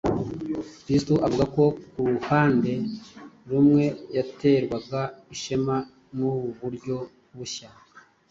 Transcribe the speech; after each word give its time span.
Kizito 0.83 1.15
avuga 1.25 1.45
ko 1.55 1.63
ku 1.91 2.01
ruhande 2.13 2.71
rumwe 3.49 3.83
yaterwaga 4.15 5.01
ishema 5.35 5.75
n'ubu 6.15 6.47
buryo 6.59 6.95
bushya 7.35 7.69